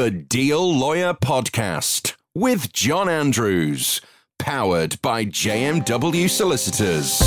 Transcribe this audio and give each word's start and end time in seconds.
The 0.00 0.10
Deal 0.10 0.74
Lawyer 0.78 1.12
Podcast 1.12 2.14
with 2.34 2.72
John 2.72 3.06
Andrews, 3.06 4.00
powered 4.38 4.96
by 5.02 5.26
JMW 5.26 6.30
Solicitors. 6.30 7.20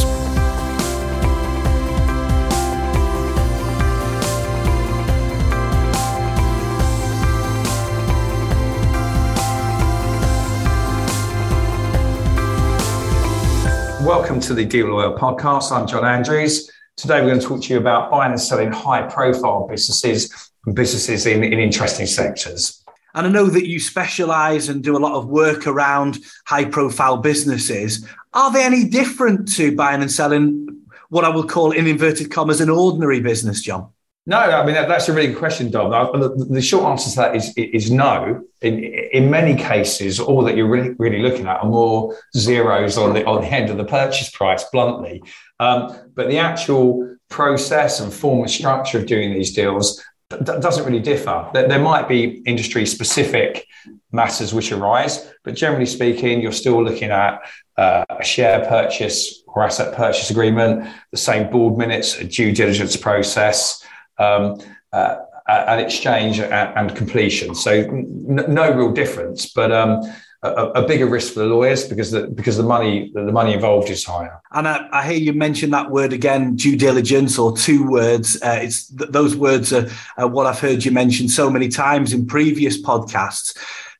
Welcome 14.04 14.40
to 14.40 14.56
the 14.56 14.66
Deal 14.66 14.88
Lawyer 14.88 15.16
Podcast. 15.16 15.72
I'm 15.72 15.86
John 15.86 16.04
Andrews. 16.04 16.72
Today 16.96 17.22
we're 17.22 17.30
going 17.30 17.40
to 17.40 17.46
talk 17.46 17.64
to 17.64 17.74
you 17.74 17.80
about 17.80 18.12
buying 18.12 18.32
and 18.32 18.40
selling 18.40 18.72
high 18.72 19.02
profile 19.02 19.68
businesses 19.68 20.52
and 20.66 20.76
businesses 20.76 21.26
in, 21.26 21.44
in 21.44 21.60
interesting 21.60 22.06
sectors. 22.06 22.84
And 23.16 23.26
I 23.26 23.30
know 23.32 23.48
that 23.48 23.68
you 23.68 23.80
specialize 23.80 24.70
and 24.70 24.84
do 24.84 24.96
a 24.96 25.00
lot 25.00 25.14
of 25.14 25.28
work 25.28 25.66
around 25.66 26.20
high 26.46 26.66
profile 26.66 27.18
businesses. 27.18 28.08
Are 28.34 28.54
they 28.54 28.64
any 28.64 28.88
different 28.88 29.52
to 29.56 29.76
buying 29.76 30.02
and 30.02 30.12
selling 30.12 30.84
what 31.10 31.26
I 31.26 31.30
will 31.30 31.46
call, 31.46 31.72
in 31.72 31.88
inverted 31.88 32.32
commas, 32.32 32.62
an 32.62 32.70
ordinary 32.70 33.20
business, 33.20 33.62
John? 33.62 33.90
No, 34.26 34.38
I 34.38 34.66
mean 34.66 34.76
that, 34.76 34.88
that's 34.88 35.10
a 35.10 35.14
really 35.14 35.28
good 35.28 35.38
question, 35.38 35.70
Dom. 35.70 35.92
The, 35.92 36.46
the, 36.50 36.62
short 36.62 36.86
answer 36.86 37.10
to 37.10 37.16
that 37.18 37.36
is 37.36 37.54
is 37.58 37.92
no. 37.92 38.42
In 38.62 38.82
in 38.82 39.30
many 39.30 39.54
cases, 39.56 40.18
all 40.18 40.44
that 40.44 40.56
you're 40.56 40.70
really 40.70 40.92
really 40.98 41.22
looking 41.22 41.46
at 41.46 41.62
are 41.62 41.70
more 41.70 42.16
zeros 42.36 42.98
on 42.98 43.14
the 43.14 43.26
on 43.26 43.42
the 43.42 43.48
end 43.48 43.70
of 43.70 43.76
the 43.76 43.84
purchase 43.84 44.30
price, 44.30 44.64
bluntly. 44.72 45.22
Um, 45.60 45.94
but 46.16 46.30
the 46.30 46.38
actual 46.38 47.18
process 47.30 48.00
and 48.00 48.14
form 48.14 48.42
and 48.42 48.50
structure 48.50 49.00
of 49.00 49.08
doing 49.08 49.34
these 49.34 49.54
deals 49.54 50.02
doesn't 50.30 50.86
really 50.86 51.02
differ. 51.02 51.50
There, 51.54 51.68
there 51.68 51.82
might 51.82 52.08
be 52.08 52.42
industry 52.46 52.86
specific 52.86 53.68
matters 54.12 54.54
which 54.54 54.72
arise, 54.72 55.30
but 55.44 55.56
generally 55.56 55.86
speaking, 55.86 56.42
you're 56.42 56.52
still 56.52 56.84
looking 56.84 57.12
at 57.12 57.42
uh, 57.78 58.06
a 58.10 58.24
share 58.24 58.66
purchase 58.68 59.44
or 59.48 59.64
asset 59.64 59.96
purchase 59.96 60.30
agreement, 60.30 60.88
the 61.12 61.18
same 61.18 61.52
board 61.52 61.78
minutes, 61.78 62.18
a 62.18 62.24
due 62.24 62.52
diligence 62.52 62.96
process, 62.96 63.84
um, 64.24 64.62
uh, 64.92 65.16
an 65.48 65.80
exchange 65.80 66.40
and, 66.40 66.96
completion. 66.96 67.54
So 67.56 67.72
n- 67.72 68.46
no 68.48 68.72
real 68.74 68.92
difference, 68.92 69.52
but 69.52 69.72
um, 69.72 70.02
a, 70.42 70.50
a, 70.50 70.88
bigger 70.88 71.08
risk 71.08 71.34
for 71.34 71.40
the 71.40 71.46
lawyers 71.46 71.88
because 71.88 72.12
the 72.12 72.28
because 72.28 72.58
the 72.58 72.64
money 72.64 73.12
the 73.14 73.32
money 73.32 73.54
involved 73.54 73.90
is 73.90 74.04
higher. 74.04 74.42
And 74.52 74.68
I, 74.68 74.88
I 74.92 75.08
hear 75.08 75.18
you 75.18 75.34
mention 75.34 75.72
that 75.72 75.90
word 75.90 76.14
again, 76.14 76.56
due 76.56 76.76
diligence, 76.76 77.38
or 77.38 77.56
two 77.56 77.90
words. 77.90 78.42
Uh, 78.42 78.60
it's 78.62 78.90
th- 78.90 79.12
those 79.12 79.36
words 79.36 79.74
are, 79.74 79.90
are 80.18 80.28
what 80.28 80.46
I've 80.46 80.60
heard 80.60 80.86
you 80.86 80.92
mention 80.92 81.28
so 81.28 81.50
many 81.50 81.70
times 81.70 82.14
in 82.14 82.26
previous 82.26 82.82
podcasts. 82.82 83.58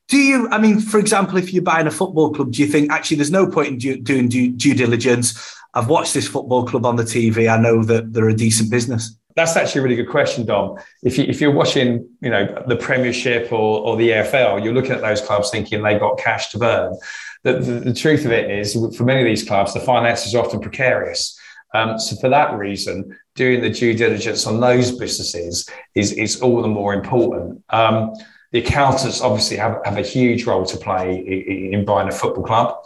Do 0.08 0.18
you, 0.18 0.48
I 0.50 0.58
mean, 0.58 0.80
for 0.80 0.98
example, 0.98 1.38
if 1.38 1.52
you're 1.52 1.62
buying 1.62 1.86
a 1.86 1.90
football 1.90 2.30
club, 2.30 2.52
do 2.52 2.62
you 2.62 2.68
think 2.68 2.92
actually 2.92 3.16
there's 3.16 3.30
no 3.30 3.46
point 3.46 3.82
in 3.82 4.02
doing 4.02 4.28
due, 4.28 4.52
due 4.52 4.74
diligence? 4.74 5.56
I've 5.72 5.88
watched 5.88 6.12
this 6.12 6.28
football 6.28 6.66
club 6.66 6.84
on 6.84 6.96
the 6.96 7.04
TV. 7.04 7.50
I 7.50 7.58
know 7.58 7.82
that 7.84 8.12
they're 8.12 8.28
a 8.28 8.36
decent 8.36 8.70
business. 8.70 9.16
That's 9.36 9.56
actually 9.56 9.80
a 9.80 9.84
really 9.84 9.96
good 9.96 10.08
question, 10.08 10.46
Dom. 10.46 10.78
If, 11.02 11.18
you, 11.18 11.24
if 11.24 11.40
you're 11.40 11.52
watching, 11.52 12.08
you 12.20 12.30
know, 12.30 12.62
the 12.68 12.76
Premiership 12.76 13.52
or, 13.52 13.80
or 13.80 13.96
the 13.96 14.10
AFL, 14.10 14.62
you're 14.62 14.74
looking 14.74 14.92
at 14.92 15.00
those 15.00 15.20
clubs 15.20 15.50
thinking 15.50 15.82
they've 15.82 15.98
got 15.98 16.18
cash 16.18 16.50
to 16.50 16.58
burn. 16.58 16.96
The, 17.42 17.54
the, 17.54 17.72
the 17.80 17.94
truth 17.94 18.24
of 18.24 18.32
it 18.32 18.50
is, 18.50 18.74
for 18.96 19.04
many 19.04 19.20
of 19.20 19.26
these 19.26 19.42
clubs, 19.42 19.74
the 19.74 19.80
finances 19.80 20.34
are 20.34 20.44
often 20.44 20.60
precarious. 20.60 21.38
Um, 21.74 21.98
so 21.98 22.14
for 22.16 22.28
that 22.28 22.56
reason, 22.56 23.18
doing 23.34 23.60
the 23.60 23.70
due 23.70 23.94
diligence 23.94 24.46
on 24.46 24.60
those 24.60 24.92
businesses 24.92 25.68
is, 25.96 26.12
is 26.12 26.40
all 26.40 26.62
the 26.62 26.68
more 26.68 26.94
important. 26.94 27.62
Um, 27.70 28.14
the 28.52 28.60
accountants 28.60 29.20
obviously 29.20 29.56
have, 29.56 29.80
have 29.84 29.98
a 29.98 30.02
huge 30.02 30.44
role 30.44 30.64
to 30.64 30.76
play 30.76 31.16
in, 31.16 31.74
in 31.74 31.84
buying 31.84 32.08
a 32.08 32.12
football 32.12 32.44
club. 32.44 32.76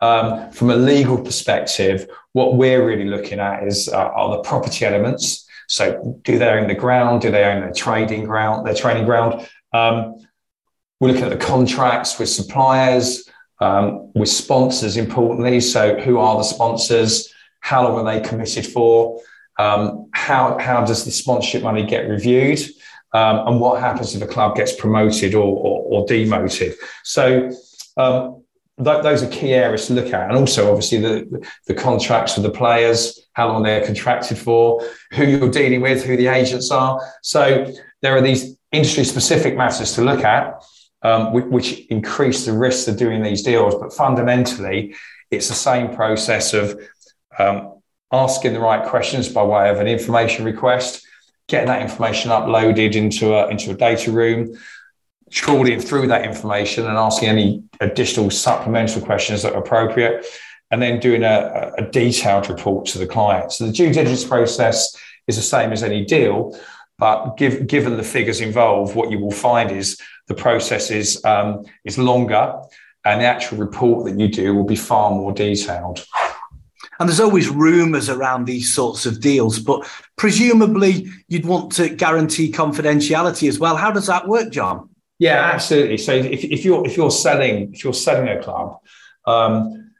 Um, 0.00 0.52
from 0.52 0.70
a 0.70 0.76
legal 0.76 1.20
perspective, 1.20 2.08
what 2.32 2.54
we're 2.54 2.86
really 2.86 3.06
looking 3.06 3.40
at 3.40 3.64
is 3.64 3.88
uh, 3.88 3.96
are 3.96 4.36
the 4.36 4.42
property 4.44 4.86
elements. 4.86 5.47
So, 5.68 6.18
do 6.24 6.38
they 6.38 6.48
own 6.48 6.66
the 6.66 6.74
ground? 6.74 7.20
Do 7.20 7.30
they 7.30 7.44
own 7.44 7.60
their 7.60 7.72
trading 7.72 8.24
ground? 8.24 8.66
Their 8.66 8.74
training 8.74 9.04
ground? 9.04 9.46
Um, 9.72 10.16
we're 10.98 11.08
looking 11.08 11.24
at 11.24 11.30
the 11.30 11.44
contracts 11.44 12.18
with 12.18 12.30
suppliers, 12.30 13.28
um, 13.60 14.10
with 14.14 14.30
sponsors, 14.30 14.96
importantly. 14.96 15.60
So, 15.60 16.00
who 16.00 16.18
are 16.18 16.38
the 16.38 16.42
sponsors? 16.42 17.32
How 17.60 17.86
long 17.86 18.06
are 18.06 18.12
they 18.12 18.26
committed 18.26 18.66
for? 18.66 19.20
Um, 19.58 20.08
how 20.12 20.58
how 20.58 20.84
does 20.84 21.04
the 21.04 21.10
sponsorship 21.10 21.62
money 21.62 21.84
get 21.84 22.08
reviewed? 22.08 22.60
Um, 23.12 23.46
and 23.46 23.60
what 23.60 23.80
happens 23.80 24.14
if 24.14 24.22
a 24.22 24.26
club 24.26 24.56
gets 24.56 24.74
promoted 24.74 25.34
or, 25.34 25.44
or, 25.44 26.02
or 26.02 26.06
demoted? 26.06 26.74
So, 27.04 27.50
um, 27.96 28.42
th- 28.82 29.02
those 29.02 29.22
are 29.22 29.28
key 29.28 29.52
areas 29.54 29.86
to 29.86 29.94
look 29.94 30.12
at. 30.12 30.28
And 30.28 30.36
also, 30.36 30.70
obviously, 30.70 30.98
the, 30.98 31.46
the 31.66 31.74
contracts 31.74 32.36
with 32.36 32.44
the 32.44 32.50
players, 32.50 33.28
how 33.32 33.48
long 33.48 33.62
they're 33.62 33.84
contracted 33.84 34.38
for, 34.38 34.82
who 35.12 35.24
you're 35.24 35.50
dealing 35.50 35.80
with, 35.80 36.04
who 36.04 36.16
the 36.16 36.28
agents 36.28 36.70
are. 36.70 37.00
So 37.22 37.72
there 38.02 38.16
are 38.16 38.22
these 38.22 38.56
industry 38.72 39.04
specific 39.04 39.56
matters 39.56 39.94
to 39.94 40.02
look 40.02 40.24
at, 40.24 40.62
um, 41.02 41.32
which, 41.32 41.44
which 41.46 41.86
increase 41.86 42.44
the 42.44 42.52
risks 42.52 42.88
of 42.88 42.96
doing 42.96 43.22
these 43.22 43.42
deals. 43.42 43.74
But 43.74 43.92
fundamentally, 43.92 44.94
it's 45.30 45.48
the 45.48 45.54
same 45.54 45.94
process 45.94 46.54
of 46.54 46.80
um, 47.38 47.80
asking 48.12 48.54
the 48.54 48.60
right 48.60 48.86
questions 48.88 49.28
by 49.28 49.42
way 49.42 49.70
of 49.70 49.80
an 49.80 49.86
information 49.86 50.44
request, 50.44 51.06
getting 51.48 51.68
that 51.68 51.82
information 51.82 52.30
uploaded 52.30 52.94
into 52.94 53.34
a, 53.34 53.48
into 53.48 53.70
a 53.70 53.74
data 53.74 54.10
room, 54.10 54.56
trawling 55.30 55.80
through 55.80 56.08
that 56.08 56.24
information 56.24 56.86
and 56.86 56.96
asking 56.96 57.28
any 57.28 57.62
additional 57.80 58.30
supplemental 58.30 59.02
questions 59.02 59.42
that 59.42 59.54
are 59.54 59.62
appropriate, 59.62 60.26
and 60.70 60.82
then 60.82 61.00
doing 61.00 61.22
a, 61.22 61.72
a 61.78 61.82
detailed 61.82 62.48
report 62.48 62.86
to 62.86 62.98
the 62.98 63.06
client. 63.06 63.52
So 63.52 63.66
the 63.66 63.72
due 63.72 63.92
diligence 63.92 64.24
process 64.24 64.96
is 65.26 65.36
the 65.36 65.42
same 65.42 65.72
as 65.72 65.82
any 65.82 66.04
deal, 66.04 66.58
but 66.98 67.36
give, 67.36 67.66
given 67.66 67.96
the 67.96 68.02
figures 68.02 68.40
involved, 68.40 68.94
what 68.94 69.10
you 69.10 69.18
will 69.18 69.30
find 69.30 69.70
is 69.70 69.98
the 70.26 70.34
process 70.34 70.90
is, 70.90 71.24
um, 71.24 71.64
is 71.84 71.96
longer 71.96 72.54
and 73.04 73.20
the 73.20 73.26
actual 73.26 73.58
report 73.58 74.04
that 74.04 74.18
you 74.18 74.28
do 74.28 74.54
will 74.54 74.64
be 74.64 74.76
far 74.76 75.10
more 75.10 75.32
detailed. 75.32 76.04
And 77.00 77.08
there's 77.08 77.20
always 77.20 77.48
rumours 77.48 78.08
around 78.08 78.44
these 78.44 78.74
sorts 78.74 79.06
of 79.06 79.20
deals, 79.20 79.60
but 79.60 79.88
presumably 80.16 81.06
you'd 81.28 81.46
want 81.46 81.72
to 81.72 81.88
guarantee 81.88 82.50
confidentiality 82.50 83.48
as 83.48 83.58
well. 83.58 83.76
How 83.76 83.92
does 83.92 84.08
that 84.08 84.26
work, 84.26 84.50
John? 84.50 84.90
Yeah, 85.18 85.50
absolutely. 85.52 85.98
So 85.98 86.12
if, 86.12 86.44
if 86.44 86.64
you're 86.64 86.86
if 86.86 86.96
you're 86.96 87.10
selling 87.10 87.74
if 87.74 87.82
you're 87.82 87.92
selling 87.92 88.28
a 88.28 88.40
club, 88.40 88.78
um, 89.26 89.92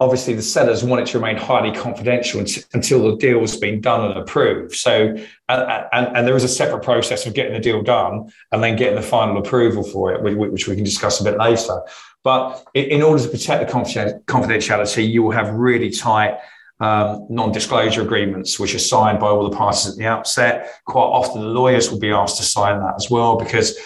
obviously 0.00 0.34
the 0.34 0.42
sellers 0.42 0.82
want 0.82 1.00
it 1.02 1.06
to 1.12 1.18
remain 1.18 1.36
highly 1.36 1.70
confidential 1.70 2.40
until, 2.72 3.10
the 3.10 3.16
deal 3.18 3.40
has 3.40 3.56
been 3.56 3.80
done 3.80 4.10
and 4.10 4.18
approved. 4.18 4.74
So 4.74 5.14
and, 5.48 5.86
and, 5.92 6.16
and, 6.16 6.26
there 6.26 6.34
is 6.34 6.42
a 6.42 6.48
separate 6.48 6.82
process 6.82 7.24
of 7.24 7.34
getting 7.34 7.52
the 7.52 7.60
deal 7.60 7.82
done 7.82 8.30
and 8.50 8.62
then 8.62 8.74
getting 8.76 8.96
the 8.96 9.02
final 9.02 9.38
approval 9.38 9.84
for 9.84 10.12
it, 10.12 10.36
which 10.36 10.66
we 10.66 10.74
can 10.74 10.84
discuss 10.84 11.20
a 11.20 11.24
bit 11.24 11.38
later. 11.38 11.80
But 12.24 12.64
in 12.74 13.02
order 13.02 13.22
to 13.22 13.28
protect 13.28 13.66
the 13.66 13.72
confidentiality, 13.72 15.08
you 15.08 15.22
will 15.22 15.32
have 15.32 15.52
really 15.54 15.90
tight 15.90 16.38
um, 16.80 17.26
non-disclosure 17.30 18.02
agreements, 18.02 18.58
which 18.58 18.74
are 18.74 18.80
signed 18.80 19.20
by 19.20 19.26
all 19.26 19.48
the 19.48 19.56
parties 19.56 19.88
at 19.88 19.96
the 19.96 20.06
outset. 20.06 20.80
Quite 20.84 21.02
often, 21.02 21.42
the 21.42 21.48
lawyers 21.48 21.90
will 21.90 22.00
be 22.00 22.10
asked 22.10 22.38
to 22.38 22.42
sign 22.42 22.80
that 22.80 22.94
as 22.96 23.08
well 23.08 23.36
because 23.36 23.78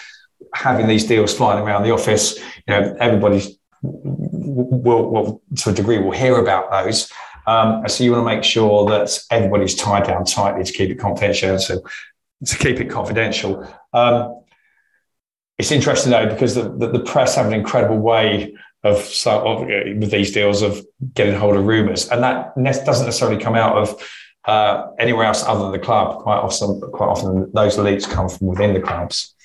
having 0.53 0.87
these 0.87 1.05
deals 1.05 1.35
flying 1.35 1.63
around 1.63 1.83
the 1.83 1.91
office, 1.91 2.37
you 2.37 2.43
know, 2.67 2.95
everybody 2.99 3.59
will, 3.81 5.11
will 5.11 5.41
to 5.57 5.69
a 5.69 5.73
degree 5.73 5.99
will 5.99 6.11
hear 6.11 6.37
about 6.37 6.71
those. 6.71 7.11
Um, 7.45 7.87
so 7.87 8.03
you 8.03 8.11
want 8.11 8.27
to 8.27 8.35
make 8.35 8.43
sure 8.43 8.89
that 8.89 9.17
everybody's 9.31 9.75
tied 9.75 10.05
down 10.05 10.25
tightly 10.25 10.63
to 10.63 10.73
keep 10.73 10.89
it 10.89 10.95
confidential. 10.95 11.57
So 11.59 11.81
to 12.45 12.57
keep 12.57 12.79
it 12.79 12.89
confidential. 12.89 13.67
Um, 13.93 14.41
it's 15.57 15.71
interesting 15.71 16.11
though 16.11 16.27
because 16.27 16.55
the, 16.55 16.69
the, 16.69 16.89
the, 16.89 16.99
press 16.99 17.35
have 17.35 17.47
an 17.47 17.53
incredible 17.53 17.97
way 17.97 18.55
of, 18.83 19.11
of 19.25 19.61
with 19.61 20.11
these 20.11 20.31
deals 20.31 20.61
of 20.61 20.85
getting 21.15 21.33
hold 21.33 21.55
of 21.55 21.65
rumours, 21.65 22.09
and 22.09 22.21
that 22.23 22.53
doesn't 22.55 23.05
necessarily 23.05 23.41
come 23.41 23.55
out 23.55 23.75
of 23.75 24.09
uh, 24.45 24.87
anywhere 24.99 25.25
else 25.25 25.43
other 25.43 25.63
than 25.63 25.71
the 25.71 25.79
club. 25.79 26.21
Quite 26.21 26.37
often, 26.37 26.79
quite 26.91 27.07
often 27.07 27.51
those 27.53 27.77
leaks 27.77 28.05
come 28.05 28.29
from 28.29 28.47
within 28.47 28.73
the 28.73 28.79
clubs. 28.79 29.35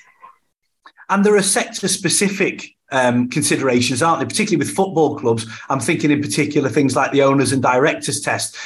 And 1.12 1.26
there 1.26 1.36
are 1.36 1.42
sector 1.42 1.88
specific 1.88 2.74
um, 2.90 3.28
considerations, 3.28 4.02
aren't 4.02 4.20
there? 4.20 4.26
Particularly 4.26 4.56
with 4.56 4.74
football 4.74 5.18
clubs. 5.18 5.46
I'm 5.68 5.78
thinking 5.78 6.10
in 6.10 6.22
particular 6.22 6.70
things 6.70 6.96
like 6.96 7.12
the 7.12 7.20
owners 7.20 7.52
and 7.52 7.62
directors 7.62 8.22
test. 8.22 8.56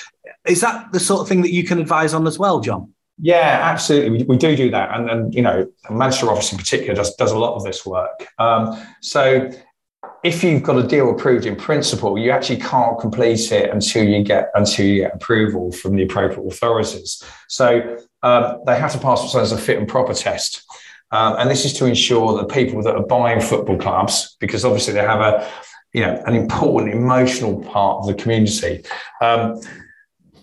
Is 0.46 0.60
that 0.60 0.92
the 0.92 1.00
sort 1.00 1.22
of 1.22 1.28
thing 1.28 1.42
that 1.42 1.50
you 1.50 1.64
can 1.64 1.80
advise 1.80 2.14
on 2.14 2.24
as 2.24 2.38
well, 2.38 2.60
John? 2.60 2.92
Yeah, 3.18 3.58
absolutely. 3.64 4.18
We, 4.18 4.24
we 4.24 4.36
do 4.36 4.54
do 4.54 4.70
that. 4.70 4.96
And, 4.96 5.10
and, 5.10 5.34
you 5.34 5.42
know, 5.42 5.66
Manchester 5.90 6.30
office 6.30 6.52
in 6.52 6.58
particular 6.58 6.94
does, 6.94 7.16
does 7.16 7.32
a 7.32 7.38
lot 7.38 7.56
of 7.56 7.64
this 7.64 7.84
work. 7.84 8.28
Um, 8.38 8.80
so 9.00 9.50
if 10.22 10.44
you've 10.44 10.62
got 10.62 10.78
a 10.78 10.86
deal 10.86 11.10
approved 11.10 11.46
in 11.46 11.56
principle, 11.56 12.16
you 12.16 12.30
actually 12.30 12.58
can't 12.58 12.96
complete 13.00 13.50
it 13.50 13.70
until 13.70 14.04
you 14.04 14.22
get 14.22 14.52
until 14.54 14.86
you 14.86 15.02
get 15.02 15.16
approval 15.16 15.72
from 15.72 15.96
the 15.96 16.04
appropriate 16.04 16.46
authorities. 16.46 17.24
So 17.48 17.98
um, 18.22 18.60
they 18.66 18.78
have 18.78 18.92
to 18.92 18.98
pass 18.98 19.20
what's 19.20 19.34
known 19.34 19.42
as 19.42 19.50
a 19.50 19.58
fit 19.58 19.78
and 19.78 19.88
proper 19.88 20.14
test. 20.14 20.62
Um, 21.12 21.36
and 21.38 21.50
this 21.50 21.64
is 21.64 21.72
to 21.74 21.86
ensure 21.86 22.36
that 22.36 22.48
people 22.48 22.82
that 22.82 22.94
are 22.94 23.06
buying 23.06 23.40
football 23.40 23.78
clubs, 23.78 24.36
because 24.40 24.64
obviously 24.64 24.94
they 24.94 25.00
have 25.00 25.20
a, 25.20 25.48
you 25.92 26.00
know, 26.00 26.22
an 26.26 26.34
important 26.34 26.92
emotional 26.92 27.62
part 27.62 27.98
of 28.00 28.06
the 28.06 28.14
community, 28.14 28.84
um, 29.22 29.60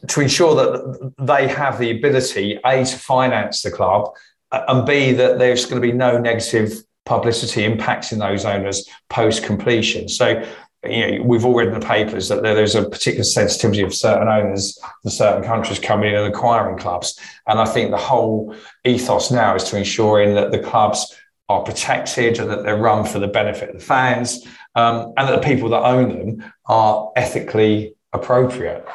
to 0.07 0.21
ensure 0.21 0.55
that 0.55 1.13
they 1.17 1.47
have 1.47 1.79
the 1.79 1.91
ability, 1.91 2.59
A, 2.65 2.83
to 2.83 2.97
finance 2.97 3.61
the 3.61 3.71
club, 3.71 4.11
uh, 4.51 4.63
and 4.67 4.85
B, 4.85 5.13
that 5.13 5.39
there's 5.39 5.65
going 5.65 5.81
to 5.81 5.87
be 5.87 5.93
no 5.93 6.17
negative 6.17 6.73
publicity 7.05 7.67
impacting 7.67 8.19
those 8.19 8.45
owners 8.45 8.87
post 9.09 9.43
completion. 9.43 10.07
So 10.07 10.43
you 10.85 11.17
know, 11.19 11.23
we've 11.23 11.45
all 11.45 11.55
read 11.55 11.69
in 11.69 11.79
the 11.79 11.85
papers 11.85 12.27
that 12.27 12.43
there's 12.43 12.75
a 12.75 12.87
particular 12.89 13.23
sensitivity 13.23 13.81
of 13.81 13.93
certain 13.93 14.27
owners 14.27 14.77
in 15.03 15.11
certain 15.11 15.43
countries 15.43 15.79
coming 15.79 16.09
in 16.09 16.15
and 16.15 16.33
acquiring 16.33 16.77
clubs. 16.77 17.17
And 17.47 17.59
I 17.59 17.65
think 17.65 17.91
the 17.91 17.97
whole 17.97 18.55
ethos 18.83 19.31
now 19.31 19.55
is 19.55 19.63
to 19.65 19.77
ensuring 19.77 20.35
that 20.35 20.51
the 20.51 20.59
clubs 20.59 21.15
are 21.49 21.63
protected 21.63 22.39
and 22.39 22.49
that 22.49 22.63
they're 22.63 22.77
run 22.77 23.05
for 23.05 23.19
the 23.19 23.27
benefit 23.27 23.69
of 23.69 23.79
the 23.79 23.85
fans 23.85 24.45
um, 24.75 25.13
and 25.17 25.27
that 25.27 25.41
the 25.41 25.47
people 25.47 25.69
that 25.69 25.83
own 25.83 26.09
them 26.09 26.53
are 26.65 27.11
ethically 27.15 27.95
appropriate. 28.11 28.85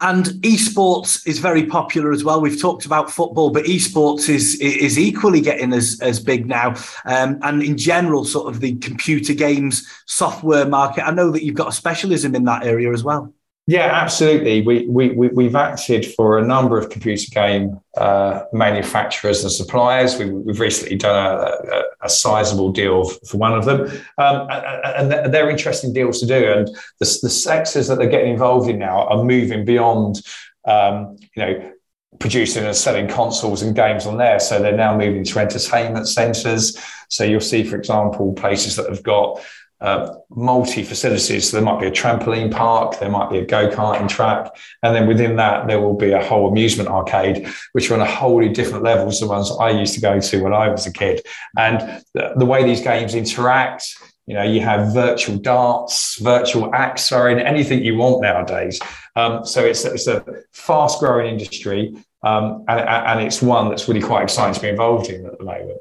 And 0.00 0.26
esports 0.42 1.26
is 1.26 1.40
very 1.40 1.66
popular 1.66 2.12
as 2.12 2.22
well. 2.22 2.40
We've 2.40 2.60
talked 2.60 2.86
about 2.86 3.10
football, 3.10 3.50
but 3.50 3.64
esports 3.64 4.28
is 4.28 4.54
is 4.60 4.96
equally 4.96 5.40
getting 5.40 5.72
as, 5.72 5.98
as 6.00 6.20
big 6.20 6.46
now. 6.46 6.76
Um, 7.04 7.38
and 7.42 7.62
in 7.62 7.76
general, 7.76 8.24
sort 8.24 8.48
of 8.48 8.60
the 8.60 8.76
computer 8.76 9.34
games 9.34 9.86
software 10.06 10.66
market. 10.66 11.06
I 11.06 11.10
know 11.10 11.32
that 11.32 11.42
you've 11.44 11.56
got 11.56 11.68
a 11.68 11.72
specialism 11.72 12.36
in 12.36 12.44
that 12.44 12.64
area 12.64 12.92
as 12.92 13.02
well. 13.02 13.34
Yeah, 13.68 13.90
absolutely. 13.92 14.62
We, 14.62 14.86
we, 14.86 15.10
we, 15.10 15.44
have 15.44 15.54
acted 15.54 16.06
for 16.14 16.38
a 16.38 16.42
number 16.42 16.78
of 16.78 16.88
computer 16.88 17.30
game 17.30 17.78
uh, 17.98 18.44
manufacturers 18.50 19.42
and 19.42 19.52
suppliers. 19.52 20.18
We, 20.18 20.24
have 20.24 20.58
recently 20.58 20.96
done 20.96 21.14
a, 21.14 21.76
a, 21.76 21.82
a, 22.00 22.08
sizable 22.08 22.72
deal 22.72 23.04
for 23.04 23.36
one 23.36 23.52
of 23.52 23.66
them. 23.66 23.80
Um, 24.16 24.48
and 24.50 25.12
they're 25.34 25.50
interesting 25.50 25.92
deals 25.92 26.18
to 26.20 26.26
do. 26.26 26.50
And 26.50 26.68
the, 26.98 27.18
the 27.20 27.28
sectors 27.28 27.88
that 27.88 27.98
they're 27.98 28.08
getting 28.08 28.32
involved 28.32 28.70
in 28.70 28.78
now 28.78 29.06
are 29.06 29.22
moving 29.22 29.66
beyond, 29.66 30.22
um, 30.64 31.18
you 31.36 31.42
know, 31.42 31.72
producing 32.20 32.64
and 32.64 32.74
selling 32.74 33.06
consoles 33.06 33.60
and 33.60 33.76
games 33.76 34.06
on 34.06 34.16
there. 34.16 34.40
So 34.40 34.62
they're 34.62 34.78
now 34.78 34.96
moving 34.96 35.24
to 35.24 35.40
entertainment 35.40 36.08
centers. 36.08 36.82
So 37.10 37.22
you'll 37.22 37.40
see, 37.42 37.64
for 37.64 37.76
example, 37.76 38.32
places 38.32 38.76
that 38.76 38.88
have 38.88 39.02
got 39.02 39.42
uh, 39.80 40.14
multi 40.30 40.82
facilities. 40.82 41.50
So 41.50 41.56
there 41.56 41.64
might 41.64 41.80
be 41.80 41.86
a 41.86 41.90
trampoline 41.90 42.50
park, 42.50 42.98
there 42.98 43.10
might 43.10 43.30
be 43.30 43.38
a 43.38 43.46
go 43.46 43.68
karting 43.68 44.08
track, 44.08 44.50
and 44.82 44.94
then 44.94 45.06
within 45.06 45.36
that 45.36 45.68
there 45.68 45.80
will 45.80 45.96
be 45.96 46.12
a 46.12 46.24
whole 46.24 46.48
amusement 46.48 46.88
arcade, 46.88 47.48
which 47.72 47.90
are 47.90 47.94
on 47.94 48.00
a 48.00 48.10
wholly 48.10 48.48
different 48.48 48.82
levels 48.82 49.18
to 49.18 49.26
the 49.26 49.30
ones 49.30 49.50
I 49.60 49.70
used 49.70 49.94
to 49.94 50.00
go 50.00 50.18
to 50.18 50.42
when 50.42 50.52
I 50.52 50.68
was 50.68 50.86
a 50.86 50.92
kid. 50.92 51.22
And 51.56 52.02
the, 52.14 52.32
the 52.36 52.46
way 52.46 52.64
these 52.64 52.80
games 52.80 53.14
interact, 53.14 53.96
you 54.26 54.34
know, 54.34 54.42
you 54.42 54.60
have 54.60 54.92
virtual 54.92 55.38
darts, 55.38 56.20
virtual 56.20 56.74
axe 56.74 57.08
throwing, 57.08 57.38
anything 57.38 57.84
you 57.84 57.96
want 57.96 58.22
nowadays. 58.22 58.80
Um, 59.16 59.44
so 59.44 59.64
it's, 59.64 59.84
it's 59.84 60.06
a 60.06 60.24
fast 60.52 60.98
growing 60.98 61.26
industry, 61.28 61.94
um, 62.24 62.64
and, 62.68 62.80
and 62.80 63.20
it's 63.20 63.40
one 63.40 63.68
that's 63.68 63.88
really 63.88 64.02
quite 64.02 64.24
exciting 64.24 64.54
to 64.54 64.60
be 64.60 64.68
involved 64.68 65.08
in 65.08 65.24
at 65.24 65.38
the 65.38 65.44
moment. 65.44 65.78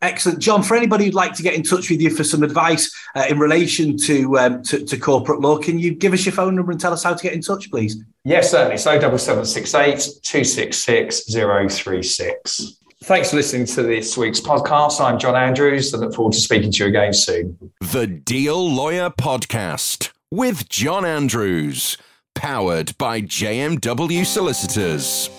Excellent, 0.00 0.38
John. 0.38 0.62
For 0.62 0.76
anybody 0.76 1.06
who'd 1.06 1.14
like 1.14 1.34
to 1.34 1.42
get 1.42 1.54
in 1.54 1.62
touch 1.62 1.90
with 1.90 2.00
you 2.00 2.10
for 2.10 2.22
some 2.22 2.44
advice 2.44 2.94
uh, 3.16 3.26
in 3.28 3.38
relation 3.38 3.96
to, 3.98 4.38
um, 4.38 4.62
to, 4.62 4.84
to 4.84 4.96
corporate 4.96 5.40
law, 5.40 5.58
can 5.58 5.78
you 5.78 5.92
give 5.92 6.12
us 6.12 6.24
your 6.24 6.32
phone 6.32 6.54
number 6.54 6.70
and 6.70 6.80
tell 6.80 6.92
us 6.92 7.02
how 7.02 7.14
to 7.14 7.22
get 7.22 7.32
in 7.32 7.40
touch, 7.40 7.68
please? 7.70 8.02
Yes, 8.24 8.50
certainly. 8.50 8.78
So 8.78 8.98
double 8.98 9.18
seven 9.18 9.44
six 9.44 9.74
eight 9.74 10.08
two 10.22 10.44
six 10.44 10.76
six 10.76 11.28
zero 11.28 11.68
three 11.68 12.02
six. 12.02 12.78
Thanks 13.04 13.30
for 13.30 13.36
listening 13.36 13.66
to 13.66 13.82
this 13.82 14.16
week's 14.16 14.40
podcast. 14.40 15.00
I'm 15.00 15.18
John 15.18 15.34
Andrews. 15.34 15.94
I 15.94 15.98
look 15.98 16.14
forward 16.14 16.34
to 16.34 16.40
speaking 16.40 16.70
to 16.72 16.84
you 16.84 16.88
again 16.90 17.12
soon. 17.12 17.56
The 17.80 18.06
Deal 18.06 18.72
Lawyer 18.72 19.10
Podcast 19.10 20.10
with 20.30 20.68
John 20.68 21.04
Andrews, 21.04 21.96
powered 22.34 22.96
by 22.98 23.22
JMW 23.22 24.26
Solicitors. 24.26 25.30